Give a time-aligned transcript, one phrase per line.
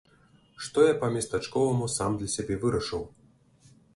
[0.67, 3.03] Што я па-местачковаму сам для сябе вырашыў.